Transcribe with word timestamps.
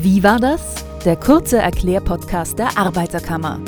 Wie 0.00 0.22
war 0.22 0.38
das? 0.38 0.84
Der 1.04 1.16
kurze 1.16 1.58
Erklärpodcast 1.58 2.56
der 2.56 2.78
Arbeiterkammer. 2.78 3.60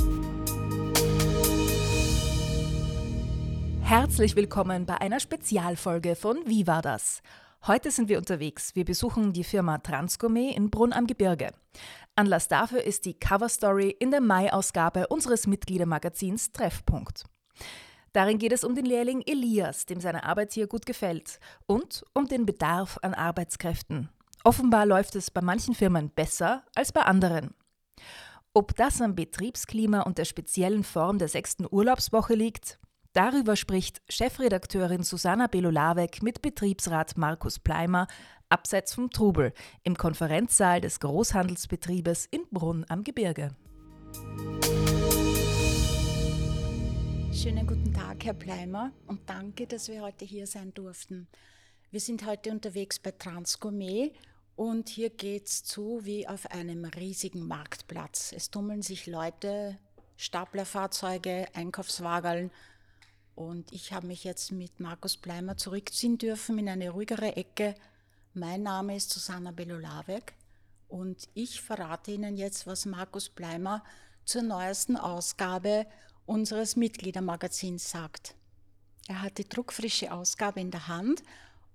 Herzlich 3.82 4.36
willkommen 4.36 4.86
bei 4.86 5.00
einer 5.00 5.18
Spezialfolge 5.18 6.14
von 6.14 6.38
Wie 6.46 6.68
war 6.68 6.82
das? 6.82 7.20
Heute 7.66 7.90
sind 7.90 8.08
wir 8.08 8.16
unterwegs. 8.16 8.76
Wir 8.76 8.84
besuchen 8.84 9.32
die 9.32 9.42
Firma 9.42 9.78
Transgourmet 9.78 10.56
in 10.56 10.70
Brunn 10.70 10.92
am 10.92 11.08
Gebirge. 11.08 11.50
Anlass 12.14 12.46
dafür 12.46 12.84
ist 12.84 13.06
die 13.06 13.18
Coverstory 13.18 13.90
in 13.98 14.12
der 14.12 14.20
Mai-Ausgabe 14.20 15.08
unseres 15.08 15.48
Mitgliedermagazins 15.48 16.52
Treffpunkt. 16.52 17.24
Darin 18.12 18.38
geht 18.38 18.52
es 18.52 18.62
um 18.62 18.76
den 18.76 18.84
Lehrling 18.84 19.24
Elias, 19.26 19.84
dem 19.84 19.98
seine 19.98 20.22
Arbeit 20.22 20.52
hier 20.52 20.68
gut 20.68 20.86
gefällt, 20.86 21.40
und 21.66 22.04
um 22.14 22.28
den 22.28 22.46
Bedarf 22.46 23.00
an 23.02 23.14
Arbeitskräften. 23.14 24.10
Offenbar 24.42 24.86
läuft 24.86 25.16
es 25.16 25.30
bei 25.30 25.42
manchen 25.42 25.74
Firmen 25.74 26.08
besser 26.08 26.64
als 26.74 26.92
bei 26.92 27.02
anderen. 27.02 27.54
Ob 28.54 28.74
das 28.74 29.02
am 29.02 29.14
Betriebsklima 29.14 30.00
und 30.00 30.16
der 30.16 30.24
speziellen 30.24 30.82
Form 30.82 31.18
der 31.18 31.28
sechsten 31.28 31.66
Urlaubswoche 31.70 32.34
liegt, 32.34 32.78
darüber 33.12 33.54
spricht 33.54 34.00
Chefredakteurin 34.08 35.02
Susanna 35.02 35.46
Belolavec 35.46 36.22
mit 36.22 36.40
Betriebsrat 36.40 37.18
Markus 37.18 37.58
Pleimer 37.58 38.06
abseits 38.48 38.94
vom 38.94 39.10
Trubel 39.10 39.52
im 39.82 39.96
Konferenzsaal 39.96 40.80
des 40.80 41.00
Großhandelsbetriebes 41.00 42.24
in 42.24 42.40
Brunn 42.50 42.86
am 42.88 43.04
Gebirge. 43.04 43.54
Schönen 47.32 47.66
guten 47.66 47.92
Tag, 47.92 48.24
Herr 48.24 48.34
Pleimer, 48.34 48.90
und 49.06 49.20
danke, 49.28 49.66
dass 49.66 49.88
wir 49.88 50.00
heute 50.00 50.24
hier 50.24 50.46
sein 50.46 50.72
durften. 50.72 51.28
Wir 51.92 52.00
sind 52.00 52.24
heute 52.24 52.52
unterwegs 52.52 52.98
bei 53.00 53.10
Transgourmet 53.10 54.12
und 54.60 54.90
hier 54.90 55.08
geht 55.08 55.46
es 55.46 55.64
zu 55.64 56.04
wie 56.04 56.28
auf 56.28 56.50
einem 56.50 56.84
riesigen 56.84 57.48
Marktplatz. 57.48 58.30
Es 58.36 58.50
tummeln 58.50 58.82
sich 58.82 59.06
Leute, 59.06 59.78
Staplerfahrzeuge, 60.18 61.46
Einkaufswageln. 61.54 62.50
Und 63.34 63.72
ich 63.72 63.94
habe 63.94 64.06
mich 64.06 64.22
jetzt 64.22 64.52
mit 64.52 64.78
Markus 64.78 65.16
Pleimer 65.16 65.56
zurückziehen 65.56 66.18
dürfen 66.18 66.58
in 66.58 66.68
eine 66.68 66.90
ruhigere 66.90 67.36
Ecke. 67.36 67.74
Mein 68.34 68.62
Name 68.62 68.96
ist 68.96 69.08
Susanna 69.08 69.50
Belolavec 69.50 70.34
und 70.88 71.30
ich 71.32 71.62
verrate 71.62 72.10
Ihnen 72.10 72.36
jetzt, 72.36 72.66
was 72.66 72.84
Markus 72.84 73.30
Pleimer 73.30 73.82
zur 74.26 74.42
neuesten 74.42 74.98
Ausgabe 74.98 75.86
unseres 76.26 76.76
Mitgliedermagazins 76.76 77.90
sagt. 77.90 78.34
Er 79.08 79.22
hat 79.22 79.38
die 79.38 79.48
druckfrische 79.48 80.12
Ausgabe 80.12 80.60
in 80.60 80.70
der 80.70 80.86
Hand 80.86 81.22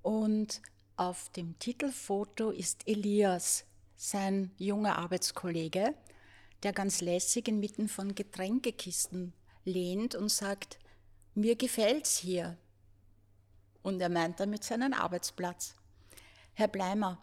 und 0.03 0.61
auf 0.97 1.29
dem 1.29 1.57
Titelfoto 1.59 2.51
ist 2.51 2.87
Elias, 2.87 3.65
sein 3.95 4.51
junger 4.57 4.97
Arbeitskollege, 4.97 5.93
der 6.63 6.73
ganz 6.73 7.01
lässig 7.01 7.47
inmitten 7.47 7.87
von 7.87 8.15
Getränkekisten 8.15 9.33
lehnt 9.63 10.15
und 10.15 10.29
sagt, 10.29 10.79
mir 11.33 11.55
gefällt's 11.55 12.17
hier. 12.17 12.57
Und 13.81 13.99
er 14.01 14.09
meint 14.09 14.39
damit 14.39 14.63
seinen 14.63 14.93
Arbeitsplatz. 14.93 15.75
Herr 16.53 16.67
Bleimer, 16.67 17.21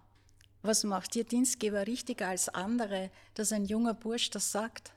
was 0.61 0.85
macht 0.85 1.17
Ihr 1.17 1.25
Dienstgeber 1.25 1.87
richtiger 1.87 2.29
als 2.29 2.49
andere, 2.49 3.11
dass 3.35 3.53
ein 3.53 3.65
junger 3.65 3.95
Bursch 3.95 4.31
das 4.31 4.53
sagt? 4.53 4.93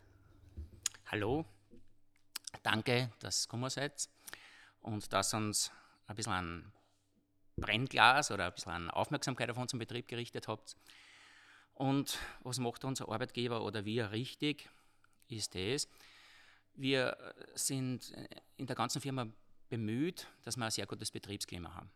Hallo, 1.07 1.45
danke, 2.61 3.11
dass 3.19 3.43
ihr 3.43 3.47
gekommen 3.47 3.69
seid 3.69 4.09
und 4.81 5.11
dass 5.11 5.33
uns 5.33 5.71
ein 6.07 6.15
bisschen 6.15 6.33
ein 6.33 6.71
Brennglas 7.57 8.31
oder 8.31 8.45
ein 8.45 8.53
bisschen 8.53 8.71
an 8.71 8.89
Aufmerksamkeit 8.89 9.49
auf 9.49 9.57
unseren 9.57 9.79
Betrieb 9.79 10.07
gerichtet 10.07 10.47
habt. 10.47 10.75
Und 11.73 12.17
was 12.41 12.59
macht 12.59 12.85
unser 12.85 13.09
Arbeitgeber 13.09 13.63
oder 13.63 13.85
wir 13.85 14.11
richtig, 14.11 14.69
ist 15.27 15.55
das, 15.55 15.89
wir 16.75 17.17
sind 17.55 18.13
in 18.57 18.67
der 18.67 18.75
ganzen 18.75 19.01
Firma 19.01 19.27
bemüht, 19.69 20.27
dass 20.43 20.57
wir 20.57 20.65
ein 20.65 20.71
sehr 20.71 20.85
gutes 20.85 21.11
Betriebsklima 21.11 21.73
haben. 21.73 21.89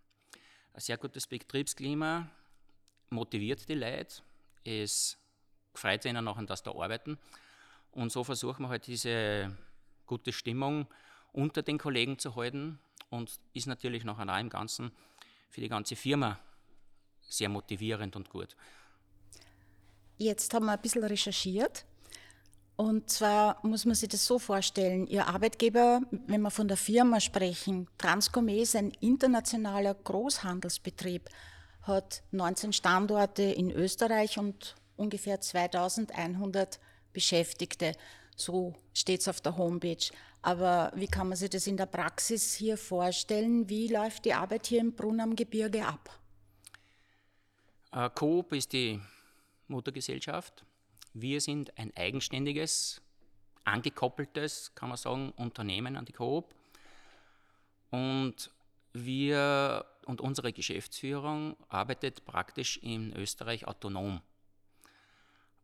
Ein 0.74 0.82
sehr 0.82 0.98
gutes 0.98 1.28
Betriebsklima 1.28 2.30
motiviert 3.10 3.68
die 3.68 3.76
Leute, 3.76 4.22
es 4.64 5.18
freut 5.74 6.06
ihnen 6.06 6.26
nachher, 6.26 6.44
dass 6.44 6.64
da 6.64 6.72
arbeiten. 6.72 7.18
Und 7.92 8.12
so 8.12 8.24
versuchen 8.24 8.64
wir 8.64 8.70
halt 8.70 8.88
diese 8.88 9.56
gute 10.06 10.32
Stimmung 10.32 10.88
unter 11.32 11.62
den 11.62 11.78
Kollegen 11.78 12.18
zu 12.20 12.36
halten 12.36 12.80
und 13.10 13.40
ist 13.54 13.68
natürlich 13.68 14.04
nachher 14.04 14.32
auch 14.34 14.40
im 14.40 14.50
Ganzen 14.50 14.92
für 15.50 15.62
die 15.62 15.70
ganze 15.70 15.96
Firma 15.96 16.40
sehr 17.22 17.50
motivierend 17.50 18.16
und 18.16 18.30
gut. 18.30 18.56
Jetzt 20.18 20.54
haben 20.54 20.66
wir 20.66 20.74
ein 20.74 20.82
bisschen 20.82 21.04
recherchiert. 21.04 21.86
Und 22.76 23.10
zwar 23.10 23.60
muss 23.66 23.86
man 23.86 23.96
sich 23.96 24.08
das 24.08 24.26
so 24.26 24.40
vorstellen, 24.40 25.06
Ihr 25.08 25.28
Arbeitgeber, 25.28 26.02
wenn 26.28 26.42
wir 26.42 26.50
von 26.50 26.68
der 26.68 26.78
Firma 26.78 27.20
sprechen, 27.20 27.90
Transgourmet 27.98 28.62
ist 28.62 28.76
ein 28.76 28.92
internationaler 29.02 29.94
Großhandelsbetrieb, 29.96 31.30
hat 31.82 32.24
19 32.32 32.72
Standorte 32.72 33.44
in 33.44 33.70
Österreich 33.70 34.40
und 34.40 34.76
ungefähr 34.96 35.42
2100 35.42 36.80
Beschäftigte. 37.12 37.94
So 38.40 38.74
steht 38.94 39.22
es 39.22 39.28
auf 39.28 39.42
der 39.42 39.58
Homepage. 39.58 40.12
Aber 40.42 40.92
wie 40.96 41.08
kann 41.08 41.28
man 41.28 41.38
sich 41.38 41.50
das 41.50 41.68
in 41.68 41.76
der 41.76 41.88
Praxis 41.88 42.54
hier 42.54 42.78
vorstellen? 42.78 43.68
Wie 43.68 43.88
läuft 43.90 44.24
die 44.26 44.34
Arbeit 44.34 44.68
hier 44.68 44.80
im 44.80 44.94
Brunn 44.94 45.20
am 45.20 45.36
Gebirge 45.36 45.86
ab? 45.86 46.10
Äh, 47.92 48.10
Coop 48.12 48.54
ist 48.54 48.72
die 48.72 49.02
Muttergesellschaft. 49.68 50.64
Wir 51.14 51.42
sind 51.42 51.78
ein 51.78 51.92
eigenständiges, 51.98 53.02
angekoppeltes, 53.66 54.74
kann 54.74 54.90
man 54.90 54.98
sagen, 54.98 55.32
Unternehmen 55.36 55.98
an 55.98 56.06
die 56.06 56.14
Coop. 56.14 56.56
Und 57.92 58.52
wir 58.94 59.86
und 60.06 60.22
unsere 60.22 60.54
Geschäftsführung 60.54 61.58
arbeitet 61.68 62.26
praktisch 62.26 62.78
in 62.78 63.14
Österreich 63.14 63.68
autonom. 63.68 64.22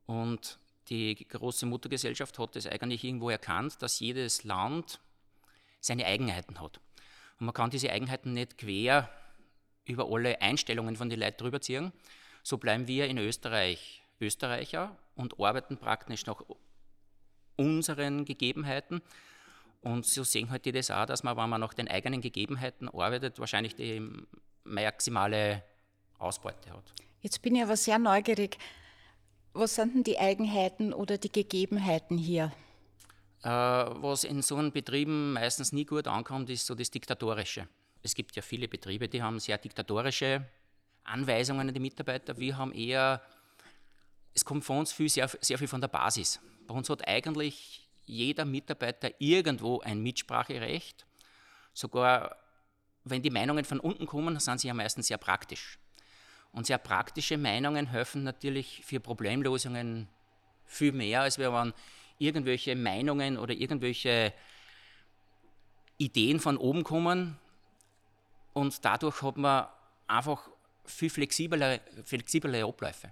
Und 0.07 0.59
die 0.89 1.15
große 1.27 1.65
Muttergesellschaft 1.65 2.37
hat 2.39 2.55
es 2.55 2.67
eigentlich 2.67 3.03
irgendwo 3.03 3.29
erkannt, 3.29 3.81
dass 3.81 3.99
jedes 3.99 4.43
Land 4.43 4.99
seine 5.79 6.05
Eigenheiten 6.05 6.59
hat. 6.59 6.79
Und 7.39 7.47
man 7.47 7.53
kann 7.53 7.69
diese 7.69 7.91
Eigenheiten 7.91 8.33
nicht 8.33 8.57
quer 8.57 9.09
über 9.85 10.07
alle 10.11 10.41
Einstellungen 10.41 10.95
von 10.95 11.09
den 11.09 11.19
Leuten 11.19 11.37
drüber 11.37 11.61
ziehen. 11.61 11.91
So 12.43 12.57
bleiben 12.57 12.87
wir 12.87 13.07
in 13.07 13.17
Österreich 13.17 14.03
Österreicher 14.19 14.95
und 15.15 15.39
arbeiten 15.39 15.77
praktisch 15.77 16.25
nach 16.25 16.41
unseren 17.57 18.25
Gegebenheiten. 18.25 19.01
Und 19.81 20.05
so 20.05 20.23
sehen 20.23 20.49
halt 20.49 20.65
die 20.65 20.71
das 20.71 20.89
auch, 20.89 21.05
dass 21.05 21.23
man, 21.23 21.37
wenn 21.37 21.49
man 21.49 21.61
nach 21.61 21.73
den 21.73 21.87
eigenen 21.87 22.21
Gegebenheiten 22.21 22.89
arbeitet, 22.89 23.39
wahrscheinlich 23.39 23.75
die 23.75 24.01
maximale 24.63 25.63
Ausbeute 26.17 26.71
hat. 26.71 26.83
Jetzt 27.21 27.41
bin 27.41 27.55
ich 27.55 27.63
aber 27.63 27.77
sehr 27.77 27.99
neugierig. 27.99 28.57
Was 29.57 29.75
sind 29.75 29.95
denn 29.95 30.03
die 30.03 30.19
Eigenheiten 30.19 30.91
oder 30.91 31.17
die 31.17 31.31
Gegebenheiten 31.31 32.17
hier? 32.17 32.51
Äh, 33.41 33.47
was 33.49 34.25
in 34.25 34.41
so 34.41 34.57
einem 34.57 34.73
Betrieben 34.73 35.31
meistens 35.31 35.71
nie 35.71 35.85
gut 35.85 36.07
ankommt, 36.07 36.49
ist 36.49 36.65
so 36.65 36.75
das 36.75 36.91
Diktatorische. 36.91 37.65
Es 38.03 38.13
gibt 38.13 38.35
ja 38.35 38.41
viele 38.41 38.67
Betriebe, 38.67 39.07
die 39.07 39.23
haben 39.23 39.39
sehr 39.39 39.57
diktatorische 39.57 40.45
Anweisungen 41.05 41.69
an 41.69 41.73
die 41.73 41.79
Mitarbeiter. 41.79 42.37
Wir 42.37 42.57
haben 42.57 42.73
eher, 42.73 43.21
es 44.33 44.43
kommt 44.43 44.65
von 44.65 44.79
uns 44.79 44.91
viel, 44.91 45.07
sehr, 45.07 45.29
sehr 45.39 45.57
viel 45.57 45.69
von 45.69 45.79
der 45.79 45.87
Basis. 45.87 46.41
Bei 46.67 46.75
uns 46.75 46.89
hat 46.89 47.07
eigentlich 47.07 47.87
jeder 48.03 48.43
Mitarbeiter 48.43 49.09
irgendwo 49.19 49.79
ein 49.79 50.03
Mitspracherecht. 50.03 51.05
Sogar 51.73 52.35
wenn 53.05 53.21
die 53.21 53.29
Meinungen 53.29 53.63
von 53.63 53.79
unten 53.79 54.05
kommen, 54.05 54.37
sind 54.37 54.59
sie 54.59 54.67
ja 54.67 54.73
meistens 54.73 55.07
sehr 55.07 55.17
praktisch. 55.17 55.79
Und 56.55 56.65
sehr 56.65 56.77
praktische 56.77 57.37
Meinungen 57.37 57.87
helfen 57.87 58.23
natürlich 58.23 58.81
für 58.85 59.01
Problemlösungen 59.01 60.07
viel 60.65 60.93
mehr, 60.93 61.21
als 61.21 61.37
wenn 61.37 61.73
irgendwelche 62.17 62.77
Meinungen 62.77 63.37
oder 63.37 63.53
irgendwelche 63.53 64.33
Ideen 65.97 66.39
von 66.39 66.57
oben 66.57 66.85
kommen. 66.85 67.37
Und 68.53 68.83
dadurch 68.85 69.21
hat 69.21 69.35
man 69.35 69.67
einfach 70.07 70.49
viel 70.85 71.09
flexiblere, 71.09 71.81
flexiblere 72.05 72.65
Abläufe. 72.65 73.11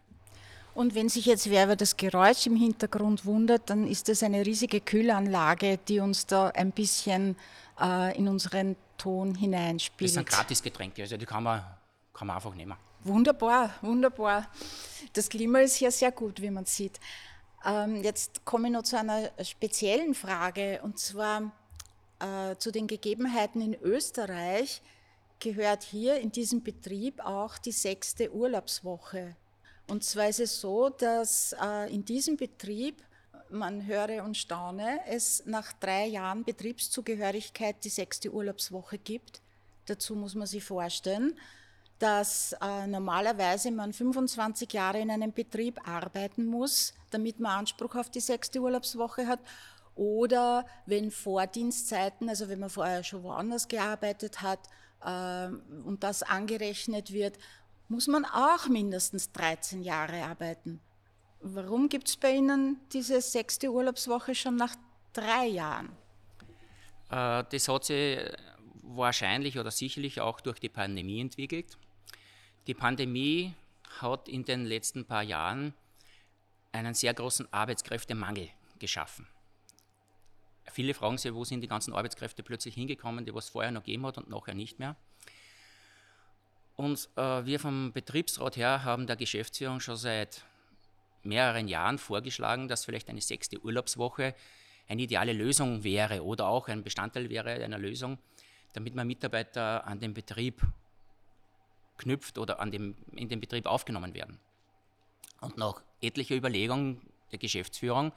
Und 0.74 0.96
wenn 0.96 1.10
sich 1.10 1.26
jetzt 1.26 1.50
wer 1.50 1.66
über 1.66 1.76
das 1.76 1.98
Geräusch 1.98 2.48
im 2.48 2.56
Hintergrund 2.56 3.26
wundert, 3.26 3.70
dann 3.70 3.86
ist 3.86 4.08
das 4.08 4.24
eine 4.24 4.46
riesige 4.46 4.80
Kühlanlage, 4.80 5.80
die 5.86 6.00
uns 6.00 6.26
da 6.26 6.48
ein 6.48 6.72
bisschen 6.72 7.36
äh, 7.80 8.18
in 8.18 8.30
unseren 8.30 8.78
Ton 8.98 9.36
hineinspielt. 9.36 10.10
Das 10.10 10.16
sind 10.16 10.30
Gratisgetränke, 10.30 11.02
also 11.02 11.18
die 11.18 11.26
kann 11.26 11.44
man, 11.44 11.62
kann 12.14 12.28
man 12.28 12.38
einfach 12.38 12.56
nehmen. 12.56 12.76
Wunderbar, 13.06 13.76
wunderbar. 13.82 14.50
Das 15.12 15.28
Klima 15.28 15.60
ist 15.60 15.76
hier 15.76 15.92
sehr 15.92 16.14
gut, 16.14 16.42
wie 16.42 16.50
man 16.50 16.64
sieht. 16.64 17.02
Ähm, 17.66 18.02
jetzt 18.02 18.46
komme 18.46 18.70
ich 18.70 18.74
noch 18.74 18.84
zu 18.84 18.98
einer 18.98 19.30
speziellen 19.44 20.14
Frage 20.14 20.80
und 20.84 20.98
zwar 21.00 21.52
äh, 22.20 22.56
zu 22.56 22.72
den 22.72 22.88
Gegebenheiten 22.88 23.60
in 23.60 23.74
Österreich 23.74 24.82
gehört 25.40 25.84
hier 25.84 26.16
in 26.22 26.32
diesem 26.32 26.64
Betrieb 26.64 27.20
auch 27.20 27.58
die 27.58 27.74
sechste 27.74 28.34
Urlaubswoche. 28.34 29.36
Und 29.90 30.06
zwar 30.06 30.30
ist 30.30 30.40
es 30.40 30.62
so, 30.62 30.88
dass 30.88 31.54
äh, 31.62 31.94
in 31.94 32.06
diesem 32.06 32.38
Betrieb, 32.38 33.04
man 33.50 33.86
höre 33.86 34.24
und 34.24 34.38
staune, 34.38 35.02
es 35.08 35.44
nach 35.46 35.74
drei 35.74 36.06
Jahren 36.06 36.46
Betriebszugehörigkeit 36.46 37.84
die 37.84 37.90
sechste 37.90 38.32
Urlaubswoche 38.32 38.98
gibt. 38.98 39.42
Dazu 39.88 40.16
muss 40.16 40.36
man 40.36 40.48
sich 40.48 40.64
vorstellen, 40.64 41.38
dass 42.04 42.52
äh, 42.62 42.86
normalerweise 42.86 43.72
man 43.72 43.94
25 43.94 44.74
Jahre 44.74 45.00
in 45.00 45.10
einem 45.10 45.32
Betrieb 45.32 45.80
arbeiten 45.88 46.46
muss, 46.46 46.94
damit 47.12 47.40
man 47.40 47.60
Anspruch 47.60 47.96
auf 47.96 48.10
die 48.10 48.20
sechste 48.20 48.60
Urlaubswoche 48.60 49.26
hat. 49.26 49.40
Oder 49.96 50.66
wenn 50.86 51.12
Vordienstzeiten, 51.12 52.28
also 52.28 52.50
wenn 52.50 52.60
man 52.60 52.70
vorher 52.70 53.06
schon 53.06 53.24
woanders 53.24 53.70
gearbeitet 53.70 54.42
hat 54.42 54.60
äh, 55.02 55.48
und 55.86 56.00
das 56.04 56.24
angerechnet 56.24 57.14
wird, 57.14 57.38
muss 57.88 58.08
man 58.08 58.26
auch 58.26 58.68
mindestens 58.68 59.32
13 59.32 59.82
Jahre 59.82 60.26
arbeiten. 60.26 60.82
Warum 61.40 61.88
gibt 61.88 62.10
es 62.10 62.18
bei 62.18 62.34
Ihnen 62.36 62.82
diese 62.92 63.22
sechste 63.22 63.72
Urlaubswoche 63.72 64.36
schon 64.36 64.58
nach 64.58 64.76
drei 65.14 65.46
Jahren? 65.48 65.88
Äh, 67.10 67.46
das 67.50 67.70
hat 67.70 67.86
sich 67.86 68.20
wahrscheinlich 68.82 69.58
oder 69.58 69.72
sicherlich 69.72 70.20
auch 70.20 70.42
durch 70.42 70.60
die 70.60 70.68
Pandemie 70.68 71.22
entwickelt. 71.22 71.78
Die 72.68 72.74
Pandemie 72.74 73.54
hat 74.00 74.30
in 74.30 74.46
den 74.46 74.66
letzten 74.66 75.06
paar 75.06 75.24
Jahren 75.24 75.74
einen 76.72 76.94
sehr 76.94 77.14
großen 77.14 77.52
Arbeitskräftemangel 77.52 78.50
geschaffen. 78.80 79.28
Viele 80.72 80.94
fragen 80.94 81.18
sich, 81.18 81.34
wo 81.34 81.44
sind 81.44 81.62
die 81.62 81.68
ganzen 81.68 81.94
Arbeitskräfte 81.94 82.42
plötzlich 82.42 82.76
hingekommen, 82.76 83.26
die 83.26 83.36
was 83.36 83.50
vorher 83.50 83.72
noch 83.72 83.84
gegeben 83.84 84.06
hat 84.06 84.18
und 84.18 84.30
nachher 84.30 84.56
nicht 84.56 84.80
mehr. 84.80 84.96
Und 86.76 87.10
äh, 87.16 87.46
wir 87.46 87.60
vom 87.60 87.92
Betriebsrat 87.92 88.56
her 88.56 88.84
haben 88.84 89.08
der 89.08 89.18
Geschäftsführung 89.18 89.80
schon 89.80 89.98
seit 89.98 90.44
mehreren 91.22 91.68
Jahren 91.68 91.98
vorgeschlagen, 91.98 92.68
dass 92.68 92.86
vielleicht 92.86 93.10
eine 93.10 93.22
sechste 93.22 93.60
Urlaubswoche 93.60 94.34
eine 94.88 95.02
ideale 95.02 95.34
Lösung 95.34 95.84
wäre 95.84 96.24
oder 96.24 96.48
auch 96.48 96.68
ein 96.70 96.84
Bestandteil 96.84 97.30
wäre 97.30 97.52
einer 97.52 97.78
Lösung, 97.78 98.18
damit 98.74 98.96
man 98.96 99.06
Mitarbeiter 99.06 99.86
an 99.86 100.00
den 100.00 100.14
Betrieb 100.14 100.62
knüpft 101.98 102.38
oder 102.38 102.60
an 102.60 102.72
dem, 102.72 102.96
in 103.12 103.30
den 103.30 103.40
Betrieb 103.40 103.66
aufgenommen 103.66 104.14
werden. 104.14 104.40
Und 105.42 105.58
nach 105.58 105.82
etlicher 106.02 106.36
Überlegung 106.36 107.02
der 107.32 107.40
Geschäftsführung 107.40 108.12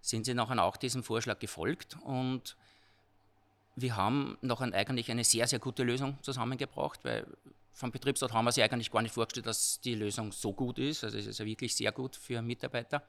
sind 0.00 0.24
sie 0.24 0.34
nachher 0.34 0.62
auch 0.62 0.76
diesem 0.76 1.02
Vorschlag 1.02 1.38
gefolgt 1.38 1.96
und 2.02 2.56
wir 3.76 3.96
haben 3.96 4.36
nachher 4.40 4.72
eigentlich 4.74 5.10
eine 5.10 5.24
sehr, 5.24 5.46
sehr 5.46 5.58
gute 5.58 5.82
Lösung 5.82 6.18
zusammengebracht, 6.22 7.04
weil 7.04 7.26
vom 7.72 7.92
Betriebsrat 7.92 8.32
haben 8.32 8.44
wir 8.44 8.52
sich 8.52 8.64
eigentlich 8.64 8.90
gar 8.90 9.02
nicht 9.02 9.14
vorgestellt, 9.14 9.46
dass 9.46 9.80
die 9.80 9.94
Lösung 9.94 10.32
so 10.32 10.52
gut 10.52 10.78
ist. 10.78 11.04
Also 11.04 11.16
es 11.16 11.26
ist 11.26 11.38
ja 11.38 11.46
wirklich 11.46 11.74
sehr 11.74 11.92
gut 11.92 12.16
für 12.16 12.42
Mitarbeiter. 12.42 13.02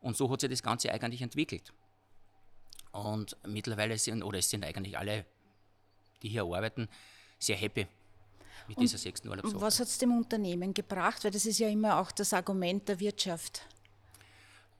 Und 0.00 0.16
so 0.16 0.30
hat 0.30 0.42
sich 0.42 0.50
das 0.50 0.62
Ganze 0.62 0.92
eigentlich 0.92 1.22
entwickelt. 1.22 1.72
Und 2.92 3.36
mittlerweile 3.46 3.98
sind, 3.98 4.22
oder 4.22 4.38
es 4.38 4.50
sind 4.50 4.64
eigentlich 4.64 4.96
alle, 4.96 5.24
die 6.22 6.28
hier 6.28 6.42
arbeiten, 6.42 6.88
sehr 7.38 7.56
happy 7.56 7.86
mit 8.70 8.78
und 8.78 8.82
dieser 8.82 8.98
sechsten 8.98 9.28
Urlaubswoche. 9.28 9.60
Was 9.60 9.80
hat 9.80 9.88
es 9.88 9.98
dem 9.98 10.16
Unternehmen 10.16 10.72
gebracht? 10.72 11.24
Weil 11.24 11.32
das 11.32 11.44
ist 11.44 11.58
ja 11.58 11.68
immer 11.68 11.98
auch 11.98 12.12
das 12.12 12.32
Argument 12.32 12.88
der 12.88 13.00
Wirtschaft. 13.00 13.62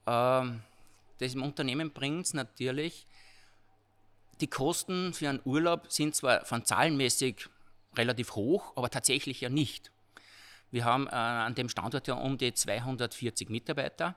Ähm, 0.07 0.61
dem 1.19 1.43
Unternehmen 1.43 1.91
bringt 1.91 2.25
es 2.25 2.33
natürlich, 2.33 3.05
die 4.39 4.47
Kosten 4.47 5.13
für 5.13 5.29
einen 5.29 5.41
Urlaub 5.43 5.91
sind 5.91 6.15
zwar 6.15 6.45
von 6.45 6.65
zahlenmäßig 6.65 7.49
relativ 7.95 8.35
hoch, 8.35 8.71
aber 8.77 8.89
tatsächlich 8.89 9.41
ja 9.41 9.49
nicht. 9.49 9.91
Wir 10.71 10.85
haben 10.85 11.07
äh, 11.07 11.11
an 11.11 11.53
dem 11.53 11.67
Standort 11.67 12.07
ja 12.07 12.13
um 12.13 12.37
die 12.37 12.53
240 12.53 13.49
Mitarbeiter. 13.49 14.15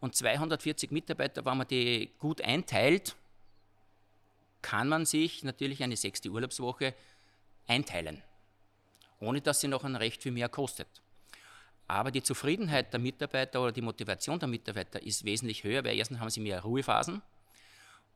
Und 0.00 0.14
240 0.16 0.90
Mitarbeiter, 0.90 1.46
wenn 1.46 1.56
man 1.56 1.66
die 1.66 2.12
gut 2.18 2.42
einteilt, 2.42 3.16
kann 4.60 4.86
man 4.88 5.06
sich 5.06 5.42
natürlich 5.44 5.82
eine 5.82 5.96
sechste 5.96 6.28
Urlaubswoche 6.28 6.94
einteilen 7.66 8.22
ohne 9.20 9.40
dass 9.40 9.60
sie 9.60 9.68
noch 9.68 9.84
ein 9.84 9.96
Recht 9.96 10.22
für 10.22 10.30
mehr 10.30 10.48
kostet. 10.48 10.88
Aber 11.86 12.10
die 12.10 12.22
Zufriedenheit 12.22 12.92
der 12.92 13.00
Mitarbeiter 13.00 13.62
oder 13.62 13.72
die 13.72 13.80
Motivation 13.80 14.38
der 14.38 14.48
Mitarbeiter 14.48 15.02
ist 15.02 15.24
wesentlich 15.24 15.64
höher, 15.64 15.84
weil 15.84 15.96
erstens 15.96 16.20
haben 16.20 16.30
sie 16.30 16.40
mehr 16.40 16.60
Ruhephasen 16.60 17.22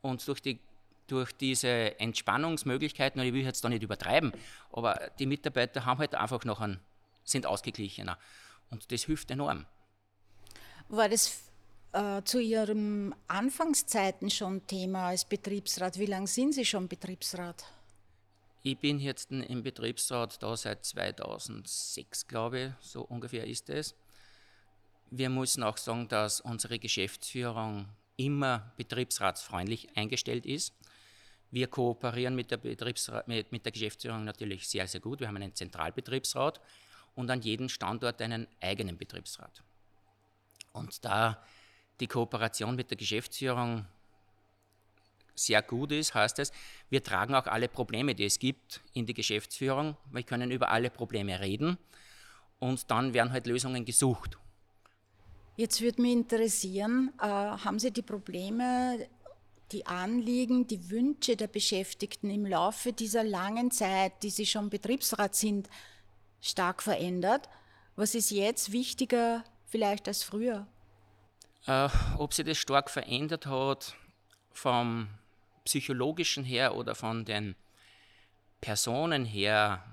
und 0.01 0.27
durch, 0.27 0.41
die, 0.41 0.59
durch 1.07 1.31
diese 1.31 1.99
Entspannungsmöglichkeiten, 1.99 3.19
und 3.19 3.27
ich 3.27 3.33
will 3.33 3.43
jetzt 3.43 3.63
da 3.63 3.69
nicht 3.69 3.81
übertreiben, 3.81 4.31
aber 4.71 5.11
die 5.17 5.25
Mitarbeiter 5.25 5.85
haben 5.85 5.99
halt 5.99 6.13
einfach 6.13 6.45
noch 6.45 6.61
einen, 6.61 6.79
sind 7.23 7.47
ausgeglichener 7.47 8.19
und 8.69 8.91
das 8.91 9.03
hilft 9.05 9.31
enorm. 9.31 9.65
War 10.89 11.09
das 11.09 11.41
äh, 11.93 12.21
zu 12.23 12.39
Ihren 12.39 13.15
Anfangszeiten 13.27 14.29
schon 14.29 14.67
Thema 14.67 15.07
als 15.07 15.25
Betriebsrat? 15.25 15.97
Wie 15.97 16.05
lange 16.05 16.27
sind 16.27 16.53
Sie 16.53 16.65
schon 16.65 16.87
Betriebsrat? 16.87 17.65
Ich 18.65 18.79
bin 18.79 18.97
jetzt 18.97 19.29
im 19.29 19.61
Betriebsrat 19.61 20.41
da 20.41 20.55
seit 20.55 20.85
2006, 20.85 22.27
glaube 22.27 22.59
ich, 22.59 22.71
so 22.79 23.01
ungefähr 23.01 23.45
ist 23.45 23.69
es. 23.69 23.93
Wir 25.11 25.29
müssen 25.29 25.63
auch 25.63 25.75
sagen, 25.75 26.07
dass 26.07 26.39
unsere 26.39 26.79
Geschäftsführung 26.79 27.89
immer 28.15 28.71
betriebsratsfreundlich 28.77 29.89
eingestellt 29.97 30.45
ist. 30.45 30.73
Wir 31.51 31.67
kooperieren 31.67 32.35
mit 32.35 32.51
der, 32.51 32.59
mit, 33.25 33.51
mit 33.51 33.65
der 33.65 33.71
Geschäftsführung 33.73 34.23
natürlich 34.23 34.65
sehr, 34.69 34.87
sehr 34.87 35.01
gut. 35.01 35.19
Wir 35.19 35.27
haben 35.27 35.35
einen 35.35 35.53
Zentralbetriebsrat 35.53 36.61
und 37.15 37.29
an 37.29 37.41
jedem 37.41 37.67
Standort 37.67 38.21
einen 38.21 38.47
eigenen 38.61 38.97
Betriebsrat. 38.97 39.61
Und 40.71 41.03
da 41.03 41.43
die 41.99 42.07
Kooperation 42.07 42.77
mit 42.77 42.89
der 42.89 42.97
Geschäftsführung 42.97 43.85
sehr 45.35 45.61
gut 45.61 45.91
ist, 45.91 46.13
heißt 46.13 46.39
es, 46.39 46.51
wir 46.89 47.03
tragen 47.03 47.35
auch 47.35 47.47
alle 47.47 47.67
Probleme, 47.67 48.15
die 48.15 48.25
es 48.25 48.39
gibt, 48.39 48.81
in 48.93 49.05
die 49.05 49.13
Geschäftsführung. 49.13 49.97
Wir 50.11 50.23
können 50.23 50.51
über 50.51 50.69
alle 50.69 50.89
Probleme 50.89 51.39
reden 51.39 51.77
und 52.59 52.89
dann 52.91 53.13
werden 53.13 53.31
halt 53.31 53.47
Lösungen 53.47 53.85
gesucht. 53.85 54.37
Jetzt 55.55 55.81
würde 55.81 56.01
mich 56.01 56.13
interessieren, 56.13 57.11
äh, 57.19 57.25
haben 57.25 57.77
Sie 57.77 57.91
die 57.91 58.01
Probleme, 58.01 59.07
die 59.71 59.85
Anliegen, 59.85 60.65
die 60.67 60.89
Wünsche 60.89 61.35
der 61.35 61.47
Beschäftigten 61.47 62.29
im 62.29 62.45
Laufe 62.45 62.93
dieser 62.93 63.23
langen 63.23 63.69
Zeit, 63.69 64.23
die 64.23 64.29
Sie 64.29 64.45
schon 64.45 64.69
Betriebsrat 64.69 65.35
sind, 65.35 65.69
stark 66.41 66.81
verändert? 66.81 67.49
Was 67.95 68.15
ist 68.15 68.31
jetzt 68.31 68.71
wichtiger 68.71 69.43
vielleicht 69.65 70.07
als 70.07 70.23
früher? 70.23 70.67
Äh, 71.67 71.89
ob 72.17 72.33
sich 72.33 72.45
das 72.45 72.57
stark 72.57 72.89
verändert 72.89 73.45
hat, 73.45 73.95
vom 74.51 75.07
psychologischen 75.63 76.43
her 76.43 76.75
oder 76.75 76.95
von 76.95 77.25
den 77.25 77.55
Personen 78.61 79.25
her 79.25 79.83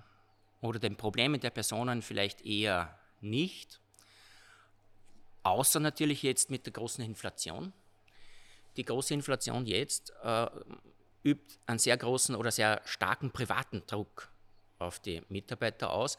oder 0.60 0.78
den 0.78 0.96
Problemen 0.96 1.40
der 1.40 1.50
Personen 1.50 2.02
vielleicht 2.02 2.44
eher 2.44 2.98
nicht. 3.20 3.80
Außer 5.42 5.80
natürlich 5.80 6.22
jetzt 6.22 6.50
mit 6.50 6.66
der 6.66 6.72
großen 6.72 7.04
Inflation. 7.04 7.72
Die 8.76 8.84
große 8.84 9.14
Inflation 9.14 9.66
jetzt 9.66 10.12
äh, 10.22 10.46
übt 11.24 11.54
einen 11.66 11.78
sehr 11.78 11.96
großen 11.96 12.34
oder 12.34 12.50
sehr 12.50 12.80
starken 12.84 13.30
privaten 13.30 13.82
Druck 13.86 14.30
auf 14.78 15.00
die 15.00 15.22
Mitarbeiter 15.28 15.90
aus. 15.90 16.18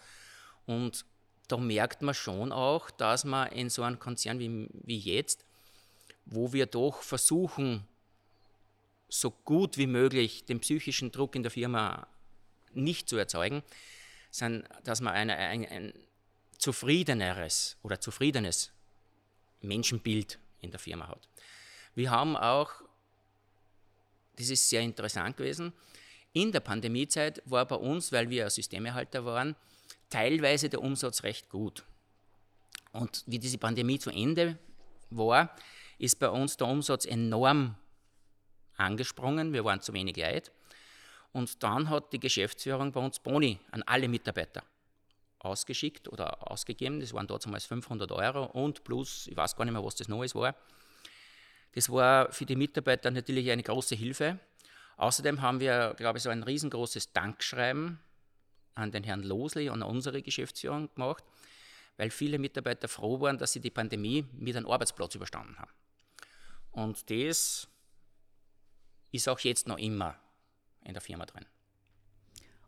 Und 0.65 1.05
da 1.47 1.57
merkt 1.57 2.01
man 2.01 2.13
schon 2.13 2.51
auch, 2.51 2.89
dass 2.91 3.23
man 3.25 3.51
in 3.51 3.69
so 3.69 3.83
einem 3.83 3.99
Konzern 3.99 4.39
wie, 4.39 4.69
wie 4.71 4.99
jetzt, 4.99 5.45
wo 6.25 6.53
wir 6.53 6.65
doch 6.65 7.01
versuchen, 7.01 7.87
so 9.13 9.29
gut 9.29 9.77
wie 9.77 9.87
möglich 9.87 10.45
den 10.45 10.61
psychischen 10.61 11.11
Druck 11.11 11.35
in 11.35 11.43
der 11.43 11.51
Firma 11.51 12.07
nicht 12.73 13.09
zu 13.09 13.17
erzeugen, 13.17 13.61
sondern 14.31 14.67
dass 14.85 15.01
man 15.01 15.13
eine, 15.13 15.35
ein, 15.35 15.65
ein 15.65 15.93
zufriedeneres 16.57 17.77
oder 17.83 17.99
zufriedenes 17.99 18.71
Menschenbild 19.59 20.39
in 20.61 20.71
der 20.71 20.79
Firma 20.79 21.09
hat. 21.09 21.27
Wir 21.93 22.09
haben 22.09 22.37
auch, 22.37 22.71
das 24.37 24.49
ist 24.49 24.69
sehr 24.69 24.81
interessant 24.81 25.35
gewesen, 25.35 25.73
in 26.31 26.53
der 26.53 26.61
Pandemiezeit 26.61 27.41
war 27.45 27.65
bei 27.65 27.75
uns, 27.75 28.13
weil 28.13 28.29
wir 28.29 28.49
Systemerhalter 28.49 29.25
waren, 29.25 29.57
teilweise 30.09 30.69
der 30.69 30.81
Umsatz 30.81 31.23
recht 31.23 31.49
gut. 31.49 31.83
Und 32.93 33.25
wie 33.27 33.39
diese 33.39 33.57
Pandemie 33.57 33.99
zu 33.99 34.09
Ende 34.09 34.57
war, 35.09 35.53
ist 35.97 36.17
bei 36.19 36.29
uns 36.29 36.55
der 36.55 36.67
Umsatz 36.67 37.03
enorm 37.03 37.75
angesprungen, 38.81 39.53
wir 39.53 39.63
waren 39.63 39.81
zu 39.81 39.93
wenig 39.93 40.17
Leute. 40.17 40.51
Und 41.33 41.63
dann 41.63 41.89
hat 41.89 42.11
die 42.11 42.19
Geschäftsführung 42.19 42.91
bei 42.91 42.99
uns 42.99 43.19
Boni 43.19 43.59
an 43.71 43.83
alle 43.83 44.07
Mitarbeiter 44.09 44.63
ausgeschickt 45.39 46.07
oder 46.07 46.51
ausgegeben. 46.51 46.99
Das 46.99 47.13
waren 47.13 47.27
damals 47.27 47.65
500 47.65 48.11
Euro 48.11 48.45
und 48.45 48.83
plus, 48.83 49.27
ich 49.27 49.37
weiß 49.37 49.55
gar 49.55 49.65
nicht 49.65 49.73
mehr, 49.73 49.83
was 49.83 49.95
das 49.95 50.07
Neues 50.07 50.35
war. 50.35 50.55
Das 51.73 51.89
war 51.89 52.31
für 52.31 52.45
die 52.45 52.55
Mitarbeiter 52.55 53.11
natürlich 53.11 53.49
eine 53.49 53.63
große 53.63 53.95
Hilfe. 53.95 54.39
Außerdem 54.97 55.41
haben 55.41 55.59
wir, 55.59 55.95
glaube 55.97 56.17
ich, 56.17 56.23
so 56.23 56.29
ein 56.29 56.43
riesengroßes 56.43 57.13
Dankschreiben 57.13 57.99
an 58.75 58.91
den 58.91 59.03
Herrn 59.03 59.23
Losli 59.23 59.69
und 59.69 59.81
an 59.81 59.89
unsere 59.89 60.21
Geschäftsführung 60.21 60.93
gemacht, 60.93 61.23
weil 61.97 62.11
viele 62.11 62.39
Mitarbeiter 62.39 62.87
froh 62.87 63.19
waren, 63.21 63.37
dass 63.37 63.53
sie 63.53 63.61
die 63.61 63.71
Pandemie 63.71 64.25
mit 64.33 64.55
einem 64.55 64.67
Arbeitsplatz 64.67 65.15
überstanden 65.15 65.57
haben. 65.57 65.71
Und 66.71 67.09
das 67.09 67.67
ist 69.11 69.27
auch 69.27 69.39
jetzt 69.39 69.67
noch 69.67 69.77
immer 69.77 70.15
in 70.83 70.93
der 70.93 71.01
Firma 71.01 71.25
drin. 71.25 71.45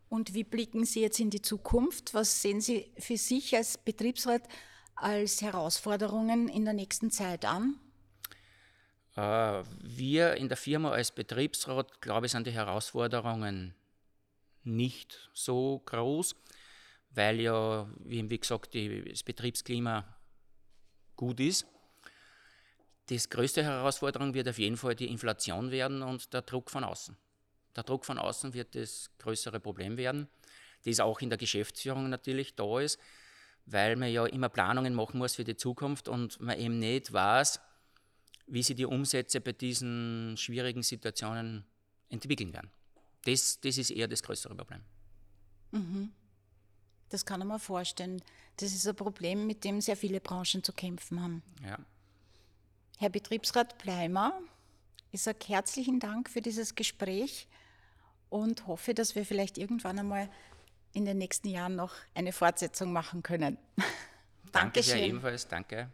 Und 0.08 0.34
wie 0.34 0.44
blicken 0.44 0.84
Sie 0.84 1.00
jetzt 1.00 1.18
in 1.18 1.30
die 1.30 1.42
Zukunft? 1.42 2.14
Was 2.14 2.40
sehen 2.40 2.60
Sie 2.60 2.92
für 2.98 3.16
sich 3.16 3.56
als 3.56 3.78
Betriebsrat 3.78 4.42
als 4.94 5.42
Herausforderungen 5.42 6.48
in 6.48 6.64
der 6.64 6.74
nächsten 6.74 7.10
Zeit 7.10 7.44
an? 7.44 7.80
Äh, 9.16 9.64
wir 9.80 10.34
in 10.34 10.48
der 10.48 10.56
Firma 10.56 10.92
als 10.92 11.12
Betriebsrat, 11.12 12.00
glaube 12.00 12.26
ich, 12.26 12.32
sind 12.32 12.46
die 12.46 12.52
Herausforderungen 12.52 13.74
nicht 14.62 15.30
so 15.32 15.82
groß, 15.84 16.36
weil 17.10 17.40
ja, 17.40 17.88
wie 18.04 18.38
gesagt, 18.38 18.74
das 18.74 19.22
Betriebsklima 19.22 20.04
gut 21.16 21.40
ist. 21.40 21.66
Das 23.06 23.28
größte 23.28 23.62
Herausforderung 23.62 24.32
wird 24.32 24.48
auf 24.48 24.58
jeden 24.58 24.76
Fall 24.76 24.94
die 24.94 25.08
Inflation 25.08 25.70
werden 25.70 26.02
und 26.02 26.32
der 26.32 26.42
Druck 26.42 26.70
von 26.70 26.84
außen. 26.84 27.16
Der 27.76 27.82
Druck 27.82 28.04
von 28.04 28.18
außen 28.18 28.54
wird 28.54 28.74
das 28.74 29.10
größere 29.18 29.60
Problem 29.60 29.96
werden, 29.96 30.28
das 30.84 31.00
auch 31.00 31.20
in 31.20 31.28
der 31.28 31.38
Geschäftsführung 31.38 32.08
natürlich 32.08 32.54
da 32.54 32.80
ist, 32.80 32.98
weil 33.66 33.96
man 33.96 34.10
ja 34.10 34.24
immer 34.26 34.48
Planungen 34.48 34.94
machen 34.94 35.18
muss 35.18 35.34
für 35.34 35.44
die 35.44 35.56
Zukunft 35.56 36.08
und 36.08 36.40
man 36.40 36.58
eben 36.58 36.78
nicht 36.78 37.12
weiß, 37.12 37.60
wie 38.46 38.62
sich 38.62 38.76
die 38.76 38.86
Umsätze 38.86 39.40
bei 39.40 39.52
diesen 39.52 40.36
schwierigen 40.36 40.82
Situationen 40.82 41.64
entwickeln 42.10 42.52
werden. 42.52 42.70
Das, 43.24 43.60
das 43.60 43.78
ist 43.78 43.90
eher 43.90 44.08
das 44.08 44.22
größere 44.22 44.54
Problem. 44.54 44.80
Mhm. 45.72 46.12
Das 47.08 47.24
kann 47.24 47.46
man 47.46 47.58
vorstellen. 47.58 48.22
Das 48.56 48.72
ist 48.72 48.86
ein 48.86 48.96
Problem, 48.96 49.46
mit 49.46 49.64
dem 49.64 49.80
sehr 49.80 49.96
viele 49.96 50.20
Branchen 50.20 50.62
zu 50.62 50.72
kämpfen 50.72 51.22
haben. 51.22 51.42
Ja. 51.62 51.78
Herr 52.98 53.10
Betriebsrat 53.10 53.76
Bleimer, 53.78 54.40
ich 55.10 55.22
sage 55.22 55.38
herzlichen 55.46 55.98
Dank 55.98 56.30
für 56.30 56.40
dieses 56.40 56.74
Gespräch 56.76 57.48
und 58.28 58.66
hoffe, 58.68 58.94
dass 58.94 59.14
wir 59.16 59.24
vielleicht 59.26 59.58
irgendwann 59.58 59.98
einmal 59.98 60.28
in 60.92 61.04
den 61.04 61.18
nächsten 61.18 61.48
Jahren 61.48 61.74
noch 61.74 61.92
eine 62.14 62.32
Fortsetzung 62.32 62.92
machen 62.92 63.22
können. 63.22 63.58
Danke 64.52 64.82
sehr 64.82 65.02
ebenfalls, 65.02 65.48
danke. 65.48 65.90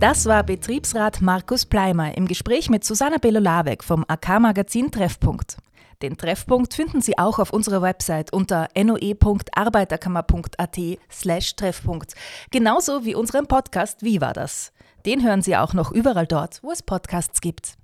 Das 0.00 0.26
war 0.26 0.44
Betriebsrat 0.44 1.20
Markus 1.20 1.66
Pleimer 1.66 2.16
im 2.16 2.28
Gespräch 2.28 2.70
mit 2.70 2.84
Susanna 2.84 3.18
Belolawek 3.18 3.82
vom 3.82 4.04
AK-Magazin 4.06 4.92
Treffpunkt. 4.92 5.56
Den 6.02 6.16
Treffpunkt 6.16 6.72
finden 6.72 7.00
Sie 7.00 7.18
auch 7.18 7.40
auf 7.40 7.52
unserer 7.52 7.82
Website 7.82 8.32
unter 8.32 8.68
noe.arbeiterkammer.at 8.76 10.78
slash 11.10 11.56
Treffpunkt. 11.56 12.14
Genauso 12.52 13.04
wie 13.04 13.16
unseren 13.16 13.48
Podcast 13.48 14.04
Wie 14.04 14.20
war 14.20 14.34
das? 14.34 14.72
Den 15.04 15.24
hören 15.24 15.42
Sie 15.42 15.56
auch 15.56 15.74
noch 15.74 15.90
überall 15.90 16.28
dort, 16.28 16.62
wo 16.62 16.70
es 16.70 16.84
Podcasts 16.84 17.40
gibt. 17.40 17.74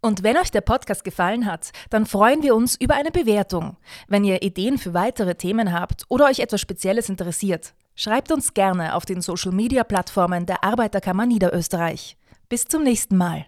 Und 0.00 0.22
wenn 0.22 0.36
euch 0.36 0.52
der 0.52 0.60
Podcast 0.60 1.02
gefallen 1.02 1.46
hat, 1.46 1.72
dann 1.90 2.06
freuen 2.06 2.44
wir 2.44 2.54
uns 2.54 2.76
über 2.76 2.94
eine 2.94 3.10
Bewertung. 3.10 3.76
Wenn 4.06 4.22
ihr 4.22 4.42
Ideen 4.42 4.78
für 4.78 4.94
weitere 4.94 5.34
Themen 5.34 5.72
habt 5.72 6.04
oder 6.08 6.26
euch 6.26 6.38
etwas 6.38 6.60
Spezielles 6.60 7.08
interessiert, 7.08 7.74
schreibt 8.00 8.32
uns 8.32 8.54
gerne 8.54 8.94
auf 8.94 9.04
den 9.04 9.20
Social-Media-Plattformen 9.20 10.46
der 10.46 10.64
Arbeiterkammer 10.64 11.26
Niederösterreich. 11.26 12.16
Bis 12.48 12.64
zum 12.64 12.82
nächsten 12.82 13.18
Mal. 13.18 13.44